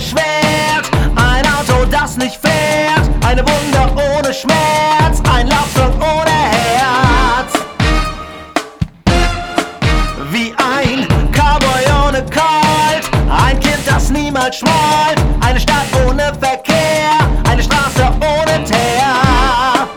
Schwert, 0.00 0.88
ein 1.16 1.44
Auto, 1.46 1.84
das 1.90 2.16
nicht 2.16 2.36
fährt, 2.36 3.08
eine 3.26 3.42
Wunde 3.42 3.92
ohne 4.16 4.32
Schmerz, 4.32 5.20
ein 5.32 5.48
Laufsong 5.48 5.92
ohne 6.00 6.30
Herz. 6.30 7.52
Wie 10.30 10.54
ein 10.56 11.06
Cowboy 11.32 11.84
ohne 12.06 12.22
Colt, 12.26 13.10
ein 13.28 13.58
Kind, 13.58 13.80
das 13.86 14.10
niemals 14.10 14.58
schmollt, 14.58 15.20
eine 15.40 15.58
Stadt 15.58 15.88
ohne 16.06 16.32
Verkehr, 16.40 17.18
eine 17.50 17.62
Straße 17.62 18.08
ohne 18.20 18.64
Teer. 18.64 19.88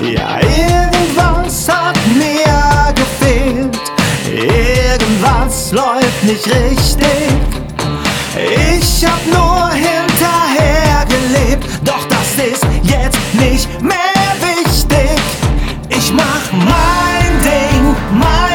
Ja, 0.00 0.38
yeah. 0.40 0.79
Nicht 6.22 6.46
richtig. 6.46 7.30
Ich 8.78 9.04
hab 9.06 9.24
nur 9.26 9.70
hinterher 9.70 11.06
gelebt, 11.06 11.66
doch 11.84 12.06
das 12.08 12.32
ist 12.44 12.64
jetzt 12.82 13.18
nicht 13.34 13.68
mehr 13.82 13.94
wichtig. 14.40 15.20
Ich 15.88 16.12
mach 16.12 16.52
mein 16.52 17.40
Ding, 17.42 17.96
mein 18.12 18.49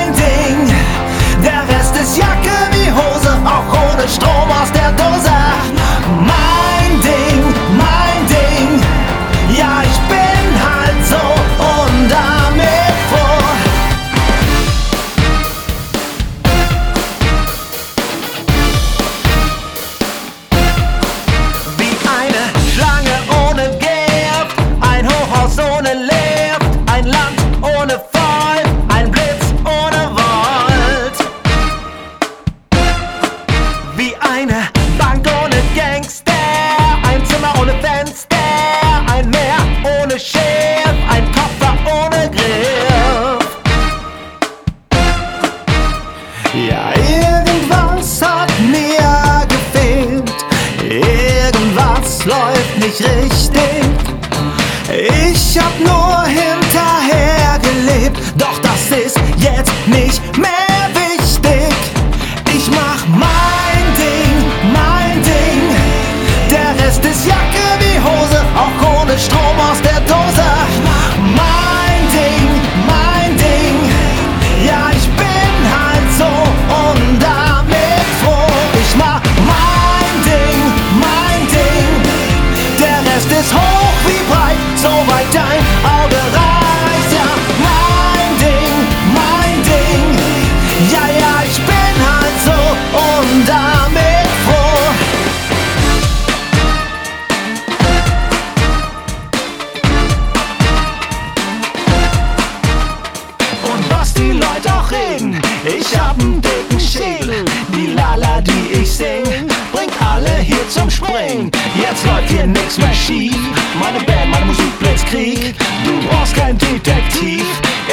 ich 105.65 105.99
hab 105.99 106.19
einen 106.19 106.41
dicken 106.41 106.79
Schädel. 106.79 107.45
Die 107.75 107.87
Lala, 107.87 108.41
die 108.41 108.81
ich 108.81 108.91
sing, 108.91 109.23
bringt 109.71 109.93
alle 110.01 110.37
hier 110.37 110.67
zum 110.69 110.89
Springen. 110.89 111.51
Jetzt 111.75 112.05
läuft 112.05 112.29
hier 112.29 112.47
nix 112.47 112.77
mehr 112.77 112.93
schief. 112.93 113.37
Meine 113.79 114.03
Band, 114.05 114.31
meine 114.31 114.45
Musik, 114.45 114.79
Blitzkrieg. 114.79 115.55
Du 115.83 116.07
brauchst 116.07 116.35
kein 116.35 116.57
Detektiv. 116.57 117.43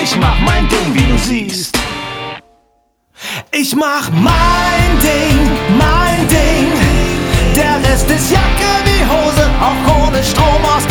Ich 0.02 0.16
mach 0.16 0.38
mein 0.40 0.68
Ding, 0.68 0.94
wie 0.94 1.12
du 1.12 1.18
siehst. 1.18 1.78
Ich 3.52 3.74
mach 3.74 4.10
mein 4.10 4.90
Ding, 5.00 5.38
mein 5.78 6.26
Ding. 6.28 6.72
Der 7.54 7.76
Rest 7.88 8.10
ist 8.10 8.30
Jacke 8.30 8.70
wie 8.84 9.04
Hose, 9.04 9.48
auch 9.60 10.06
ohne 10.06 10.22
Strom 10.24 10.64
aus 10.76 10.86